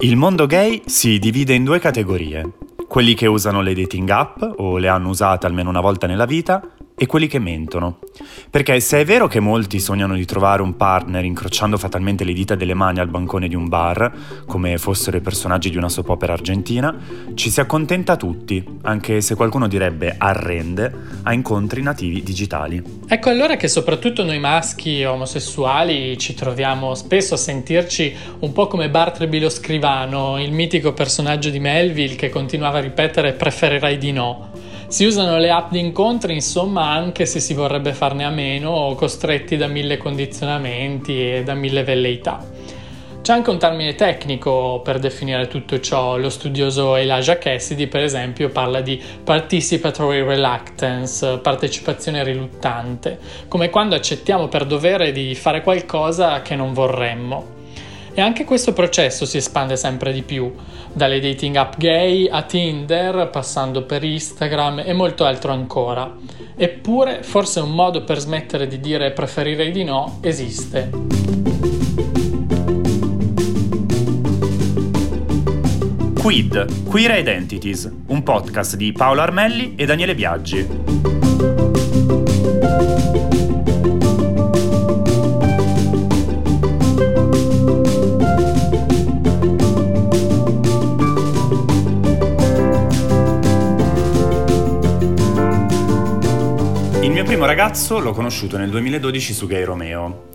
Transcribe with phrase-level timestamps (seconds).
[0.00, 2.48] Il mondo gay si divide in due categorie,
[2.86, 6.62] quelli che usano le dating app o le hanno usate almeno una volta nella vita
[6.98, 8.00] e quelli che mentono.
[8.50, 12.56] Perché se è vero che molti sognano di trovare un partner incrociando fatalmente le dita
[12.56, 14.12] delle mani al bancone di un bar,
[14.46, 16.94] come fossero i personaggi di una soap opera argentina,
[17.34, 20.92] ci si accontenta tutti, anche se qualcuno direbbe arrende,
[21.22, 22.82] a incontri nativi digitali.
[23.06, 28.90] Ecco allora che soprattutto noi maschi omosessuali ci troviamo spesso a sentirci un po' come
[28.90, 34.57] Bartleby lo scrivano, il mitico personaggio di Melville che continuava a ripetere preferirei di no.
[34.88, 38.94] Si usano le app di incontri, insomma, anche se si vorrebbe farne a meno o
[38.94, 42.42] costretti da mille condizionamenti e da mille velleità.
[43.20, 46.16] C'è anche un termine tecnico per definire tutto ciò.
[46.16, 54.48] Lo studioso Elijah Cassidy, per esempio, parla di participatory reluctance, partecipazione riluttante, come quando accettiamo
[54.48, 57.57] per dovere di fare qualcosa che non vorremmo.
[58.18, 60.52] E anche questo processo si espande sempre di più,
[60.92, 66.16] dalle dating app gay a Tinder, passando per Instagram e molto altro ancora.
[66.56, 70.90] Eppure, forse un modo per smettere di dire preferirei di no esiste.
[76.20, 81.57] Quid, Queer Identities, un podcast di Paolo Armelli e Daniele Biaggi.
[97.58, 100.28] Ragazzo l'ho conosciuto nel 2012 su Gay Romeo.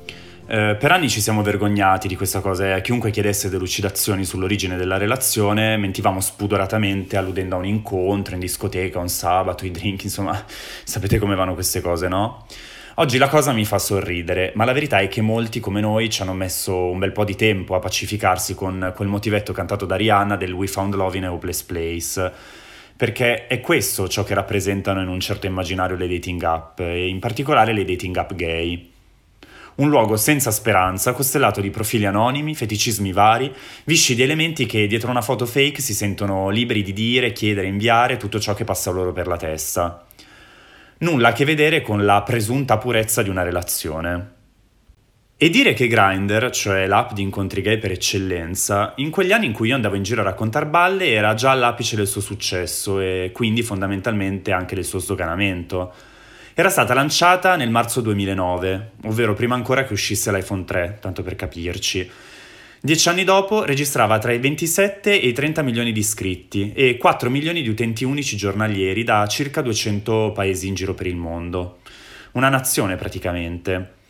[0.45, 4.75] Eh, per anni ci siamo vergognati di questa cosa e a chiunque chiedesse delucidazioni sull'origine
[4.75, 10.37] della relazione mentivamo spudoratamente alludendo a un incontro in discoteca, un sabato, i drink, insomma,
[10.83, 12.45] sapete come vanno queste cose, no?
[12.95, 16.21] Oggi la cosa mi fa sorridere, ma la verità è che molti come noi ci
[16.23, 20.35] hanno messo un bel po' di tempo a pacificarsi con quel motivetto cantato da Rihanna
[20.35, 22.61] del We Found Love in a Hopeless Place
[23.03, 27.19] perché è questo ciò che rappresentano in un certo immaginario le dating app, e in
[27.19, 28.91] particolare le dating app gay.
[29.75, 35.09] Un luogo senza speranza, costellato di profili anonimi, feticismi vari, visci di elementi che dietro
[35.09, 39.11] una foto fake si sentono liberi di dire, chiedere, inviare tutto ciò che passa loro
[39.11, 40.05] per la testa.
[40.99, 44.42] Nulla a che vedere con la presunta purezza di una relazione.
[45.43, 49.51] E dire che Grindr, cioè l'app di incontri gay per eccellenza, in quegli anni in
[49.51, 53.31] cui io andavo in giro a raccontare balle era già all'apice del suo successo e
[53.33, 55.91] quindi fondamentalmente anche del suo sdoganamento.
[56.53, 61.35] Era stata lanciata nel marzo 2009, ovvero prima ancora che uscisse l'iPhone 3, tanto per
[61.35, 62.09] capirci.
[62.79, 67.29] Dieci anni dopo registrava tra i 27 e i 30 milioni di iscritti e 4
[67.29, 71.79] milioni di utenti unici giornalieri da circa 200 paesi in giro per il mondo.
[72.31, 74.01] Una nazione praticamente.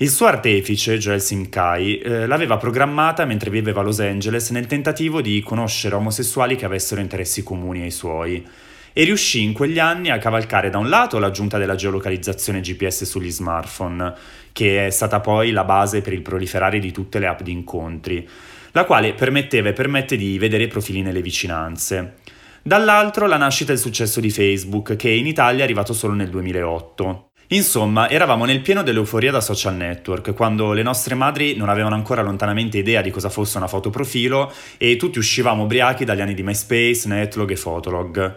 [0.00, 5.20] Il suo artefice, Joel Simkai, eh, l'aveva programmata mentre viveva a Los Angeles nel tentativo
[5.20, 8.46] di conoscere omosessuali che avessero interessi comuni ai suoi
[8.92, 13.32] e riuscì in quegli anni a cavalcare da un lato l'aggiunta della geolocalizzazione GPS sugli
[13.32, 14.14] smartphone,
[14.52, 18.28] che è stata poi la base per il proliferare di tutte le app di incontri,
[18.70, 22.18] la quale permetteva e permette di vedere i profili nelle vicinanze.
[22.62, 26.30] Dall'altro la nascita e il successo di Facebook, che in Italia è arrivato solo nel
[26.30, 27.27] 2008.
[27.50, 32.20] Insomma, eravamo nel pieno dell'euforia da social network, quando le nostre madri non avevano ancora
[32.20, 37.08] lontanamente idea di cosa fosse una fotoprofilo e tutti uscivamo ubriachi dagli anni di MySpace,
[37.08, 38.34] Netlog e Fotolog.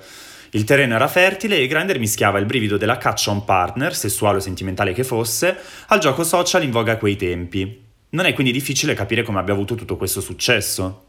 [0.52, 4.38] Il terreno era fertile e Grindr mischiava il brivido della caccia a un partner, sessuale
[4.38, 5.58] o sentimentale che fosse,
[5.88, 7.84] al gioco social in voga a quei tempi.
[8.12, 11.06] Non è quindi difficile capire come abbia avuto tutto questo successo.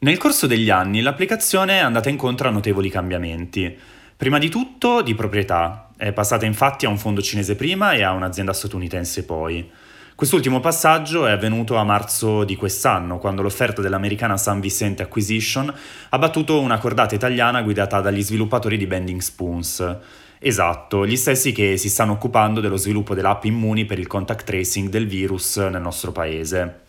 [0.00, 3.78] Nel corso degli anni l'applicazione è andata incontro a notevoli cambiamenti.
[4.20, 8.12] Prima di tutto di proprietà, è passata infatti a un fondo cinese prima e a
[8.12, 9.66] un'azienda statunitense poi.
[10.14, 15.72] Quest'ultimo passaggio è avvenuto a marzo di quest'anno, quando l'offerta dell'americana San Vicente Acquisition
[16.10, 19.96] ha battuto una cordata italiana guidata dagli sviluppatori di Bending Spoons.
[20.38, 24.90] Esatto, gli stessi che si stanno occupando dello sviluppo dell'app Immuni per il contact tracing
[24.90, 26.80] del virus nel nostro paese.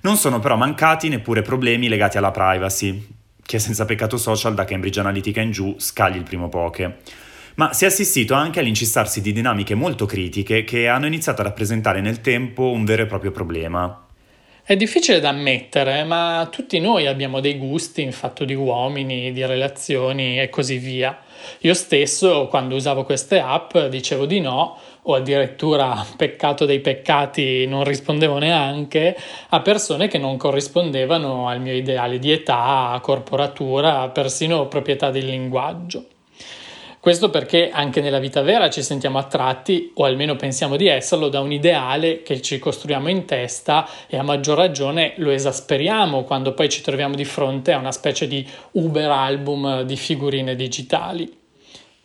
[0.00, 3.14] Non sono però mancati neppure problemi legati alla privacy,
[3.46, 6.96] che senza peccato social da Cambridge Analytica in giù scagli il primo poche.
[7.54, 12.02] Ma si è assistito anche all'incistarsi di dinamiche molto critiche che hanno iniziato a rappresentare
[12.02, 14.02] nel tempo un vero e proprio problema.
[14.62, 19.46] È difficile da ammettere, ma tutti noi abbiamo dei gusti in fatto di uomini, di
[19.46, 21.16] relazioni e così via.
[21.60, 24.76] Io stesso, quando usavo queste app, dicevo di no,
[25.08, 29.16] o addirittura peccato dei peccati non rispondevo neanche
[29.48, 36.06] a persone che non corrispondevano al mio ideale di età, corporatura, persino proprietà del linguaggio.
[37.06, 41.38] Questo perché anche nella vita vera ci sentiamo attratti, o almeno pensiamo di esserlo, da
[41.38, 46.68] un ideale che ci costruiamo in testa e a maggior ragione lo esasperiamo quando poi
[46.68, 51.45] ci troviamo di fronte a una specie di Uber album di figurine digitali.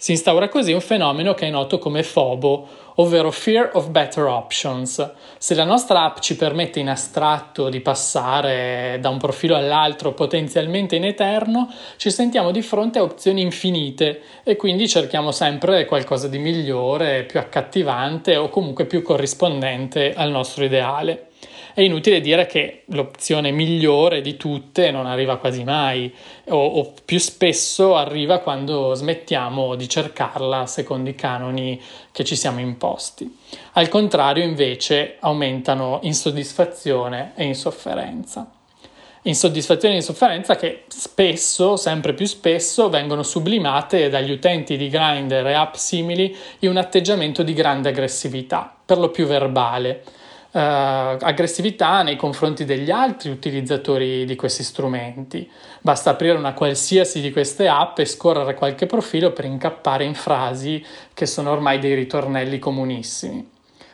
[0.02, 5.12] Si instaura così un fenomeno che è noto come FOBO, ovvero Fear of Better Options.
[5.38, 10.96] Se la nostra app ci permette in astratto di passare da un profilo all'altro potenzialmente
[10.96, 16.40] in eterno, ci sentiamo di fronte a opzioni infinite e quindi cerchiamo sempre qualcosa di
[16.40, 21.28] migliore, più accattivante o comunque più corrispondente al nostro ideale.
[21.74, 26.14] È inutile dire che l'opzione migliore di tutte non arriva quasi mai
[26.50, 31.82] o, o più spesso arriva quando smettiamo di cercarla secondo i canoni
[32.12, 33.38] che ci siamo imposti.
[33.74, 38.50] Al contrario, invece, aumentano insoddisfazione e insofferenza
[39.24, 45.54] insoddisfazione e insofferenza che spesso, sempre più spesso, vengono sublimate dagli utenti di Grindr e
[45.54, 50.04] app simili in un atteggiamento di grande aggressività, per lo più verbale,
[50.52, 55.50] eh, aggressività nei confronti degli altri utilizzatori di questi strumenti.
[55.82, 60.84] Basta aprire una qualsiasi di queste app e scorrere qualche profilo per incappare in frasi
[61.14, 63.50] che sono ormai dei ritornelli comunissimi.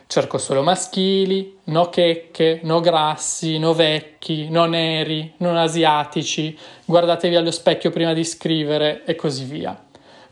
[0.06, 7.50] Cerco solo maschili, no checche, no grassi, no vecchi, no neri, non asiatici, guardatevi allo
[7.50, 9.78] specchio prima di scrivere e così via.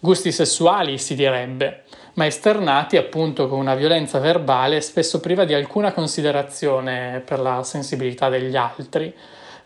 [0.01, 1.83] Gusti sessuali si direbbe,
[2.17, 8.31] ma esternati appunto con una violenza verbale spesso priva di alcuna considerazione per la sensibilità
[8.31, 9.15] degli altri,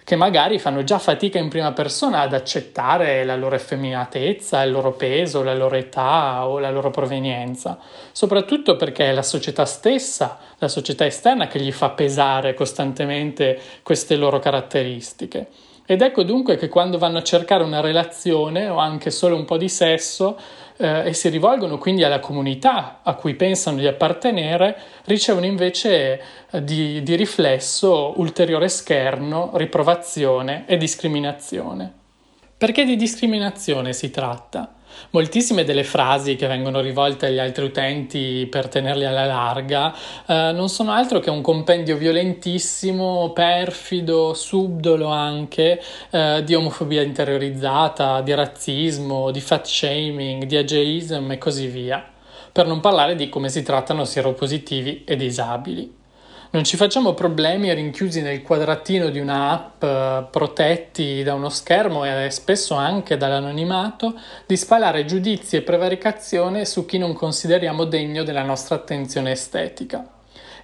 [0.02, 4.93] che magari fanno già fatica in prima persona ad accettare la loro effeminatezza, il loro
[4.93, 7.79] peso, la loro età o la loro provenienza,
[8.11, 14.17] soprattutto perché è la società stessa, la società esterna che gli fa pesare costantemente queste
[14.17, 15.47] loro caratteristiche.
[15.87, 19.56] Ed ecco dunque che quando vanno a cercare una relazione o anche solo un po'
[19.56, 20.38] di sesso
[20.81, 26.65] eh, e si rivolgono quindi alla comunità a cui pensano di appartenere, ricevono invece eh,
[26.65, 31.93] di, di riflesso ulteriore scherno, riprovazione e discriminazione.
[32.56, 34.75] Perché di discriminazione si tratta?
[35.10, 39.94] Moltissime delle frasi che vengono rivolte agli altri utenti per tenerli alla larga
[40.26, 48.20] eh, non sono altro che un compendio violentissimo, perfido, subdolo anche eh, di omofobia interiorizzata,
[48.20, 52.04] di razzismo, di fat shaming, di ageism e così via.
[52.52, 55.98] Per non parlare di come si trattano sieropositivi e disabili.
[56.52, 62.29] Non ci facciamo problemi rinchiusi nel quadratino di un'app, eh, protetti da uno schermo e
[62.32, 68.75] spesso anche dall'anonimato, di spalare giudizi e prevaricazione su chi non consideriamo degno della nostra
[68.75, 70.05] attenzione estetica.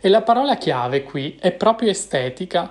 [0.01, 2.69] E la parola chiave qui è proprio estetica,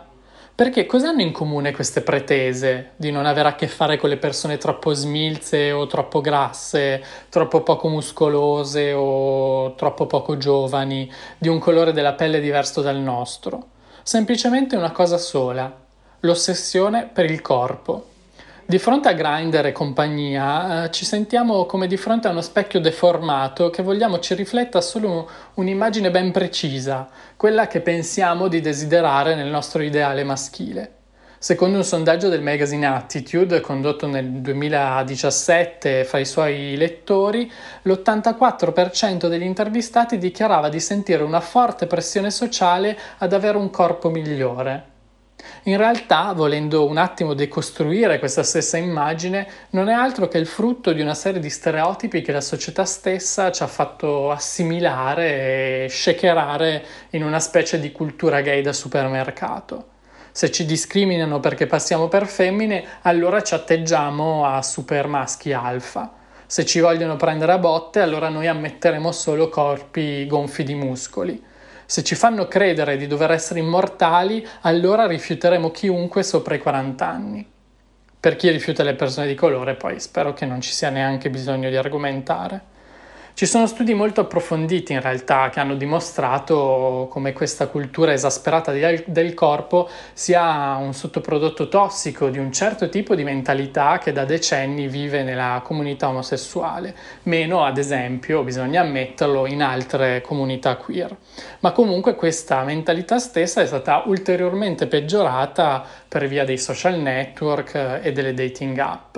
[0.55, 4.15] perché cosa hanno in comune queste pretese di non avere a che fare con le
[4.15, 11.59] persone troppo smilze o troppo grasse, troppo poco muscolose o troppo poco giovani, di un
[11.59, 13.67] colore della pelle diverso dal nostro?
[14.01, 15.69] Semplicemente una cosa sola,
[16.21, 18.13] l'ossessione per il corpo.
[18.67, 22.79] Di fronte a Grindr e compagnia eh, ci sentiamo come di fronte a uno specchio
[22.79, 27.07] deformato che vogliamo ci rifletta solo un'immagine ben precisa,
[27.37, 30.93] quella che pensiamo di desiderare nel nostro ideale maschile.
[31.37, 37.51] Secondo un sondaggio del magazine Attitude condotto nel 2017 fra i suoi lettori,
[37.83, 44.93] l'84% degli intervistati dichiarava di sentire una forte pressione sociale ad avere un corpo migliore.
[45.63, 50.93] In realtà, volendo un attimo decostruire questa stessa immagine, non è altro che il frutto
[50.93, 56.85] di una serie di stereotipi che la società stessa ci ha fatto assimilare e shakerare
[57.11, 59.93] in una specie di cultura gay da supermercato.
[60.31, 66.13] Se ci discriminano perché passiamo per femmine, allora ci atteggiamo a super maschi alfa.
[66.45, 71.41] Se ci vogliono prendere a botte, allora noi ammetteremo solo corpi gonfi di muscoli.
[71.87, 77.47] Se ci fanno credere di dover essere immortali, allora rifiuteremo chiunque sopra i 40 anni.
[78.19, 81.69] Per chi rifiuta le persone di colore, poi spero che non ci sia neanche bisogno
[81.69, 82.73] di argomentare.
[83.35, 89.33] Ci sono studi molto approfonditi in realtà che hanno dimostrato come questa cultura esasperata del
[89.33, 95.23] corpo sia un sottoprodotto tossico di un certo tipo di mentalità che da decenni vive
[95.23, 101.13] nella comunità omosessuale, meno ad esempio, bisogna ammetterlo, in altre comunità queer.
[101.59, 108.13] Ma comunque questa mentalità stessa è stata ulteriormente peggiorata per via dei social network e
[108.13, 109.17] delle dating app.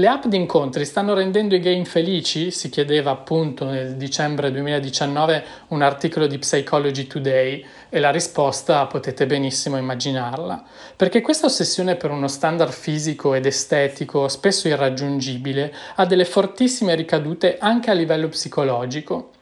[0.00, 2.50] Le app di incontri stanno rendendo i gay infelici?
[2.50, 9.26] Si chiedeva appunto nel dicembre 2019 un articolo di Psychology Today e la risposta potete
[9.26, 10.64] benissimo immaginarla.
[10.96, 17.58] Perché questa ossessione per uno standard fisico ed estetico, spesso irraggiungibile, ha delle fortissime ricadute
[17.58, 19.32] anche a livello psicologico.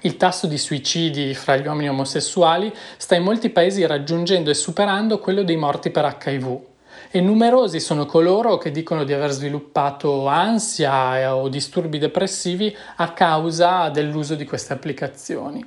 [0.00, 5.20] Il tasso di suicidi fra gli uomini omosessuali sta in molti paesi raggiungendo e superando
[5.20, 6.72] quello dei morti per HIV
[7.16, 13.88] e numerosi sono coloro che dicono di aver sviluppato ansia o disturbi depressivi a causa
[13.88, 15.64] dell'uso di queste applicazioni.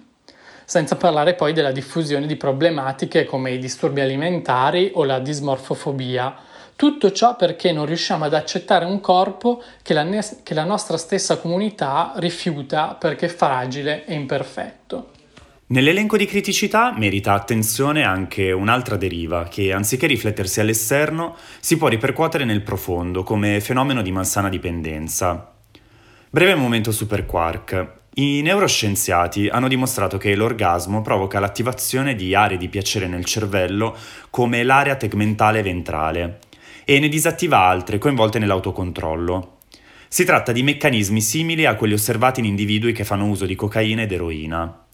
[0.66, 6.36] Senza parlare poi della diffusione di problematiche come i disturbi alimentari o la dismorfofobia.
[6.75, 10.98] Tutto ciò perché non riusciamo ad accettare un corpo che la, ne- che la nostra
[10.98, 15.12] stessa comunità rifiuta perché fragile e imperfetto.
[15.69, 22.45] Nell'elenco di criticità merita attenzione anche un'altra deriva che, anziché riflettersi all'esterno, si può ripercuotere
[22.45, 25.51] nel profondo come fenomeno di malsana dipendenza.
[26.29, 27.95] Breve momento super quark.
[28.13, 33.93] I neuroscienziati hanno dimostrato che l'orgasmo provoca l'attivazione di aree di piacere nel cervello
[34.29, 36.39] come l'area tegmentale ventrale
[36.86, 39.57] e ne disattiva altre coinvolte nell'autocontrollo.
[40.07, 44.03] Si tratta di meccanismi simili a quelli osservati in individui che fanno uso di cocaina
[44.03, 44.86] ed eroina.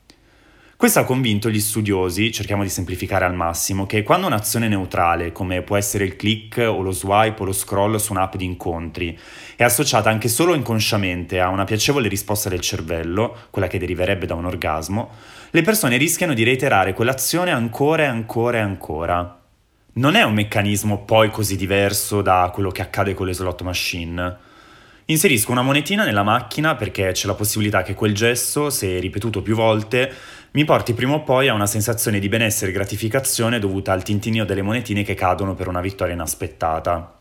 [0.83, 5.61] Questo ha convinto gli studiosi, cerchiamo di semplificare al massimo, che quando un'azione neutrale, come
[5.61, 9.17] può essere il click o lo swipe o lo scroll su un'app di incontri,
[9.55, 14.35] è associata anche solo inconsciamente a una piacevole risposta del cervello, quella che deriverebbe da
[14.35, 15.11] un orgasmo,
[15.51, 19.41] le persone rischiano di reiterare quell'azione ancora e ancora e ancora.
[19.93, 24.37] Non è un meccanismo poi così diverso da quello che accade con le slot machine.
[25.05, 29.53] Inserisco una monetina nella macchina perché c'è la possibilità che quel gesto, se ripetuto più
[29.53, 30.09] volte,
[30.53, 34.45] mi porti prima o poi a una sensazione di benessere e gratificazione dovuta al tintinio
[34.45, 37.17] delle monetine che cadono per una vittoria inaspettata.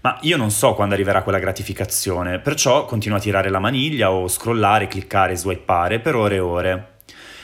[0.00, 4.26] Ma io non so quando arriverà quella gratificazione, perciò continuo a tirare la maniglia o
[4.26, 6.92] scrollare, cliccare, swipeare per ore e ore.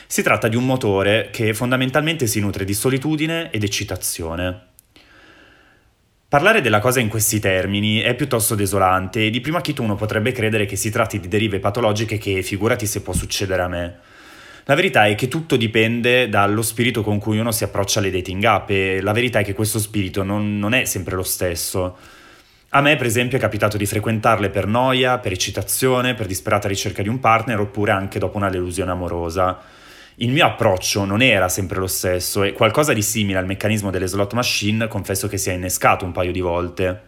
[0.06, 4.68] Si tratta di un motore che fondamentalmente si nutre di solitudine ed eccitazione.
[6.26, 10.32] Parlare della cosa in questi termini è piuttosto desolante e di prima acchito uno potrebbe
[10.32, 13.99] credere che si tratti di derive patologiche che figurati se può succedere a me.
[14.68, 18.44] La verità è che tutto dipende dallo spirito con cui uno si approccia alle dating
[18.44, 21.96] app e la verità è che questo spirito non, non è sempre lo stesso.
[22.68, 27.00] A me, per esempio, è capitato di frequentarle per noia, per eccitazione, per disperata ricerca
[27.00, 29.58] di un partner oppure anche dopo una delusione amorosa.
[30.16, 34.06] Il mio approccio non era sempre lo stesso e qualcosa di simile al meccanismo delle
[34.06, 37.04] slot machine confesso che si è innescato un paio di volte.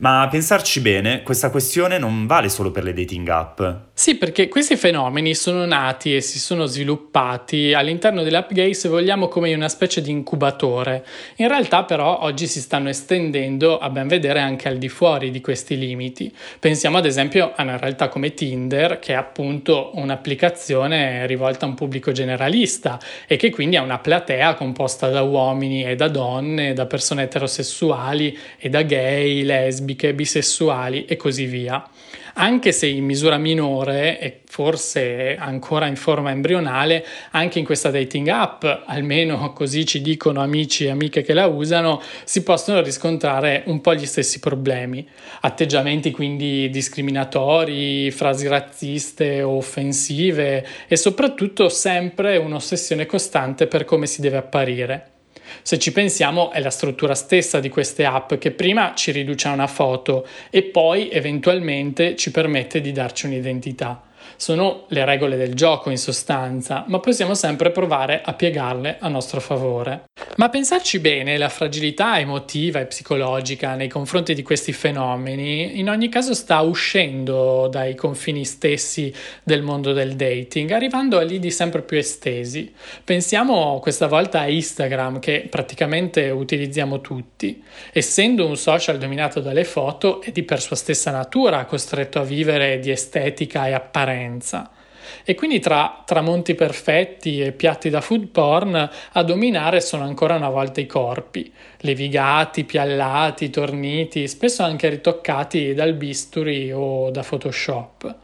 [0.00, 3.62] Ma a pensarci bene, questa questione non vale solo per le dating app.
[4.00, 8.88] Sì, perché questi fenomeni sono nati e si sono sviluppati all'interno delle app gay, se
[8.88, 11.04] vogliamo, come una specie di incubatore.
[11.36, 15.42] In realtà, però, oggi si stanno estendendo a ben vedere anche al di fuori di
[15.42, 16.34] questi limiti.
[16.58, 21.74] Pensiamo ad esempio a una realtà come Tinder, che è appunto un'applicazione rivolta a un
[21.74, 26.86] pubblico generalista e che quindi ha una platea composta da uomini e da donne, da
[26.86, 31.86] persone eterosessuali e da gay, lesbiche, bisessuali e così via.
[32.34, 38.28] Anche se in misura minore e forse ancora in forma embrionale, anche in questa dating
[38.28, 43.80] app, almeno così ci dicono amici e amiche che la usano, si possono riscontrare un
[43.80, 45.06] po' gli stessi problemi.
[45.40, 54.20] Atteggiamenti quindi discriminatori, frasi razziste o offensive e soprattutto sempre un'ossessione costante per come si
[54.20, 55.10] deve apparire.
[55.62, 59.52] Se ci pensiamo è la struttura stessa di queste app che prima ci riduce a
[59.52, 64.09] una foto e poi eventualmente ci permette di darci un'identità.
[64.40, 69.38] Sono le regole del gioco in sostanza, ma possiamo sempre provare a piegarle a nostro
[69.38, 70.04] favore.
[70.36, 76.08] Ma pensarci bene, la fragilità emotiva e psicologica nei confronti di questi fenomeni in ogni
[76.08, 81.98] caso sta uscendo dai confini stessi del mondo del dating, arrivando a lidi sempre più
[81.98, 82.72] estesi.
[83.04, 87.62] Pensiamo questa volta a Instagram che praticamente utilizziamo tutti.
[87.92, 92.78] Essendo un social dominato dalle foto è di per sua stessa natura costretto a vivere
[92.78, 94.28] di estetica e apparenza.
[95.24, 100.50] E quindi tra tramonti perfetti e piatti da food porn a dominare sono ancora una
[100.50, 108.16] volta i corpi, levigati, piallati, torniti, spesso anche ritoccati dal bisturi o da Photoshop.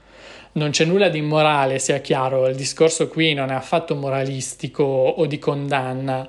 [0.53, 5.27] Non c'è nulla di immorale, sia chiaro, il discorso qui non è affatto moralistico o
[5.27, 6.27] di condanna,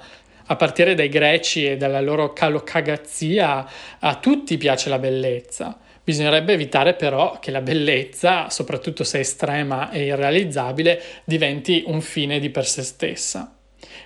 [0.49, 3.65] a partire dai greci e dalla loro calocagazia,
[3.99, 5.77] a tutti piace la bellezza.
[6.07, 12.49] Bisognerebbe evitare però che la bellezza, soprattutto se estrema e irrealizzabile, diventi un fine di
[12.49, 13.57] per sé stessa.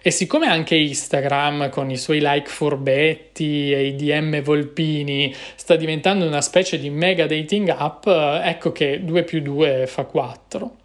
[0.01, 6.25] E siccome anche Instagram, con i suoi like furbetti e i DM volpini, sta diventando
[6.25, 10.80] una specie di mega dating app, ecco che 2 più 2 fa 4.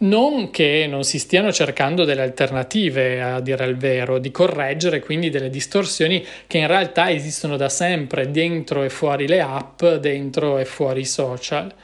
[0.00, 5.28] Non che non si stiano cercando delle alternative, a dire il vero, di correggere quindi
[5.28, 10.64] delle distorsioni che in realtà esistono da sempre dentro e fuori le app, dentro e
[10.64, 11.74] fuori i social.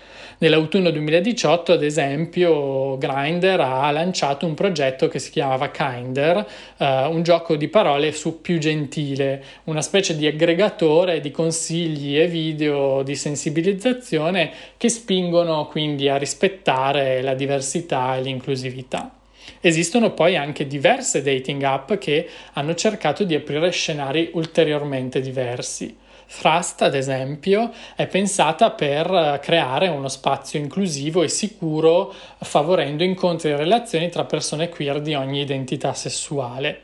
[0.45, 6.47] Nell'autunno 2018, ad esempio, Grindr ha lanciato un progetto che si chiamava Kinder,
[6.77, 12.27] eh, un gioco di parole su più gentile, una specie di aggregatore di consigli e
[12.27, 19.15] video di sensibilizzazione che spingono quindi a rispettare la diversità e l'inclusività.
[19.63, 26.03] Esistono poi anche diverse dating app che hanno cercato di aprire scenari ulteriormente diversi.
[26.27, 33.51] Thrust, ad esempio, è pensata per eh, creare uno spazio inclusivo e sicuro, favorendo incontri
[33.51, 36.83] e relazioni tra persone queer di ogni identità sessuale.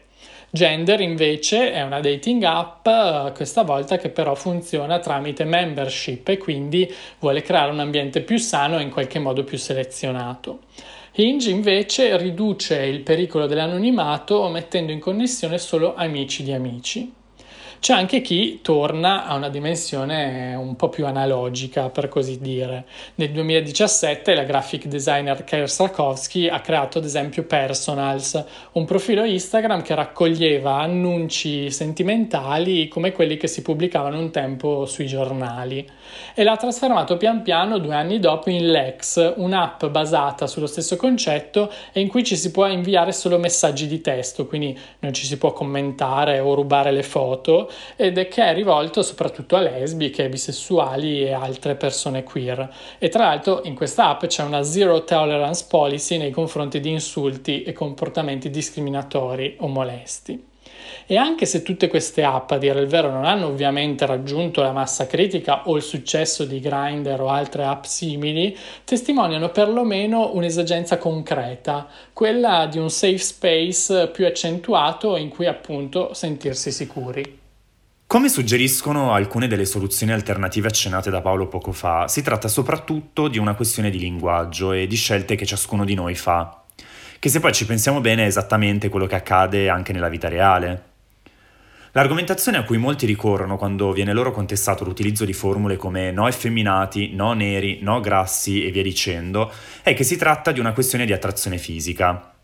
[0.52, 6.38] Gender invece è una dating app, eh, questa volta che però funziona tramite membership e
[6.38, 10.62] quindi vuole creare un ambiente più sano e in qualche modo più selezionato.
[11.14, 17.12] Hinge invece riduce il pericolo dell'anonimato mettendo in connessione solo amici di amici.
[17.80, 22.84] C'è anche chi torna a una dimensione un po' più analogica, per così dire.
[23.14, 29.80] Nel 2017 la graphic designer Kyle Sarkovsky ha creato ad esempio Personals, un profilo Instagram
[29.80, 35.88] che raccoglieva annunci sentimentali come quelli che si pubblicavano un tempo sui giornali
[36.34, 41.70] e l'ha trasformato pian piano due anni dopo in Lex, un'app basata sullo stesso concetto
[41.92, 45.38] e in cui ci si può inviare solo messaggi di testo, quindi non ci si
[45.38, 51.22] può commentare o rubare le foto ed è che è rivolto soprattutto a lesbiche, bisessuali
[51.22, 52.72] e altre persone queer.
[52.98, 57.62] E tra l'altro in questa app c'è una zero tolerance policy nei confronti di insulti
[57.62, 60.49] e comportamenti discriminatori o molesti.
[61.10, 64.70] E anche se tutte queste app, a dire il vero, non hanno ovviamente raggiunto la
[64.70, 71.88] massa critica o il successo di Grindr o altre app simili, testimoniano perlomeno un'esigenza concreta,
[72.12, 77.38] quella di un safe space più accentuato in cui appunto sentirsi sicuri.
[78.06, 83.38] Come suggeriscono alcune delle soluzioni alternative accennate da Paolo poco fa, si tratta soprattutto di
[83.38, 86.62] una questione di linguaggio e di scelte che ciascuno di noi fa,
[87.18, 90.89] che se poi ci pensiamo bene è esattamente quello che accade anche nella vita reale.
[91.92, 97.14] L'argomentazione a cui molti ricorrono quando viene loro contestato l'utilizzo di formule come no effeminati,
[97.14, 101.12] no neri, no grassi e via dicendo, è che si tratta di una questione di
[101.12, 102.34] attrazione fisica,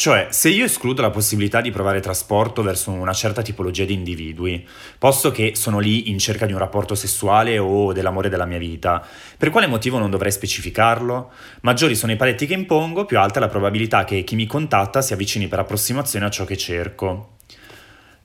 [0.00, 4.66] cioè, se io escludo la possibilità di provare trasporto verso una certa tipologia di individui,
[4.96, 9.06] posto che sono lì in cerca di un rapporto sessuale o dell'amore della mia vita,
[9.36, 11.30] per quale motivo non dovrei specificarlo?
[11.60, 15.02] Maggiori sono i paletti che impongo, più alta è la probabilità che chi mi contatta
[15.02, 17.39] si avvicini per approssimazione a ciò che cerco.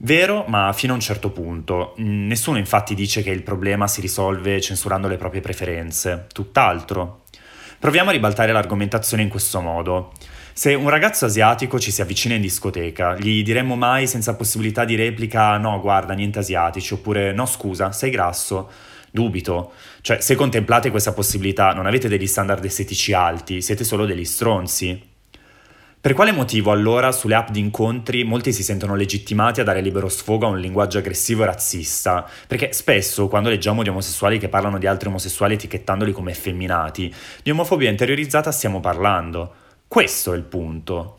[0.05, 1.95] Vero, ma fino a un certo punto.
[1.97, 7.23] Nessuno infatti dice che il problema si risolve censurando le proprie preferenze, tutt'altro.
[7.79, 10.11] Proviamo a ribaltare l'argomentazione in questo modo.
[10.53, 14.93] Se un ragazzo asiatico ci si avvicina in discoteca, gli diremmo mai senza possibilità di
[14.93, 18.69] replica no, guarda, niente asiatici, oppure no, scusa, sei grasso.
[19.09, 19.71] Dubito.
[20.01, 25.13] Cioè, se contemplate questa possibilità, non avete degli standard estetici alti, siete solo degli stronzi.
[26.05, 30.07] Per quale motivo allora sulle app di incontri molti si sentono legittimati a dare libero
[30.07, 32.29] sfogo a un linguaggio aggressivo e razzista?
[32.45, 37.49] Perché spesso quando leggiamo di omosessuali che parlano di altri omosessuali etichettandoli come effeminati, di
[37.49, 39.51] omofobia interiorizzata stiamo parlando.
[39.87, 41.17] Questo è il punto.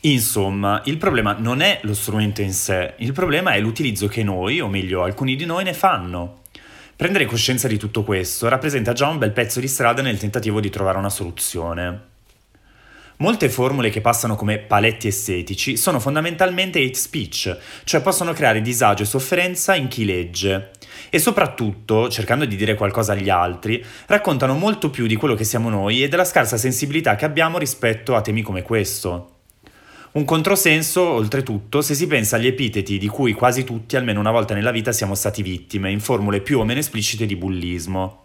[0.00, 4.58] Insomma, il problema non è lo strumento in sé, il problema è l'utilizzo che noi,
[4.58, 6.40] o meglio alcuni di noi, ne fanno.
[6.96, 10.70] Prendere coscienza di tutto questo rappresenta già un bel pezzo di strada nel tentativo di
[10.70, 12.10] trovare una soluzione.
[13.22, 19.04] Molte formule che passano come paletti estetici sono fondamentalmente hate speech, cioè possono creare disagio
[19.04, 20.70] e sofferenza in chi legge
[21.08, 25.70] e soprattutto, cercando di dire qualcosa agli altri, raccontano molto più di quello che siamo
[25.70, 29.36] noi e della scarsa sensibilità che abbiamo rispetto a temi come questo.
[30.14, 34.52] Un controsenso, oltretutto, se si pensa agli epiteti di cui quasi tutti almeno una volta
[34.52, 38.22] nella vita siamo stati vittime, in formule più o meno esplicite di bullismo.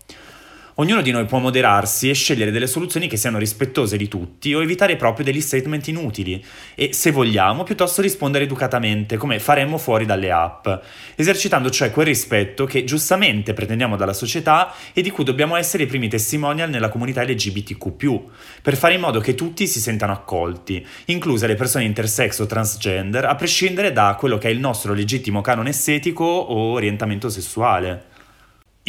[0.80, 4.62] Ognuno di noi può moderarsi e scegliere delle soluzioni che siano rispettose di tutti o
[4.62, 6.44] evitare proprio degli statement inutili
[6.76, 10.68] e, se vogliamo, piuttosto rispondere educatamente, come faremmo fuori dalle app,
[11.16, 15.88] esercitando cioè quel rispetto che giustamente pretendiamo dalla società e di cui dobbiamo essere i
[15.88, 18.22] primi testimonial nella comunità LGBTQ,
[18.62, 23.26] per fare in modo che tutti si sentano accolti, incluse le persone intersex o transgender,
[23.26, 28.16] a prescindere da quello che è il nostro legittimo canone estetico o orientamento sessuale.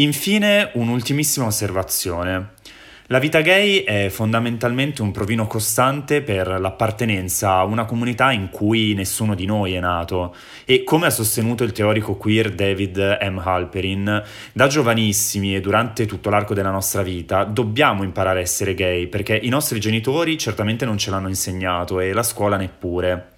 [0.01, 2.51] Infine, un'ultimissima osservazione.
[3.09, 8.95] La vita gay è fondamentalmente un provino costante per l'appartenenza a una comunità in cui
[8.95, 13.39] nessuno di noi è nato e come ha sostenuto il teorico queer David M.
[13.43, 19.09] Halperin, da giovanissimi e durante tutto l'arco della nostra vita dobbiamo imparare a essere gay
[19.09, 23.38] perché i nostri genitori certamente non ce l'hanno insegnato e la scuola neppure.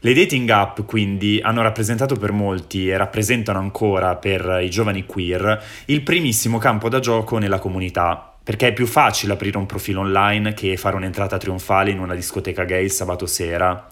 [0.00, 5.62] Le dating app quindi hanno rappresentato per molti e rappresentano ancora per i giovani queer
[5.86, 10.54] il primissimo campo da gioco nella comunità perché è più facile aprire un profilo online
[10.54, 13.88] che fare un'entrata trionfale in una discoteca gay il sabato sera.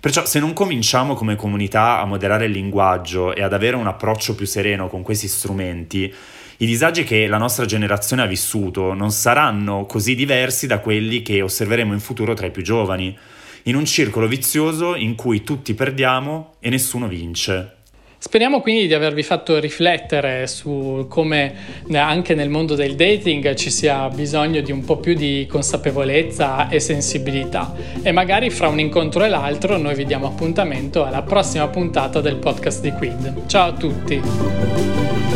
[0.00, 4.34] Perciò se non cominciamo come comunità a moderare il linguaggio e ad avere un approccio
[4.34, 6.12] più sereno con questi strumenti,
[6.56, 11.40] i disagi che la nostra generazione ha vissuto non saranno così diversi da quelli che
[11.40, 13.16] osserveremo in futuro tra i più giovani,
[13.64, 17.76] in un circolo vizioso in cui tutti perdiamo e nessuno vince.
[18.22, 21.54] Speriamo quindi di avervi fatto riflettere su come
[21.88, 26.68] eh, anche nel mondo del dating ci sia bisogno di un po' più di consapevolezza
[26.68, 31.66] e sensibilità e magari fra un incontro e l'altro noi vi diamo appuntamento alla prossima
[31.66, 33.46] puntata del podcast di Quid.
[33.46, 35.31] Ciao a tutti!